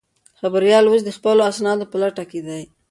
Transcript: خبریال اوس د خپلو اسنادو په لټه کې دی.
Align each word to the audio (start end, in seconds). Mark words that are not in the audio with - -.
خبریال 0.39 0.85
اوس 0.87 1.01
د 1.05 1.09
خپلو 1.17 1.41
اسنادو 1.51 1.85
په 1.91 1.97
لټه 2.01 2.23
کې 2.31 2.39
دی. 2.47 2.61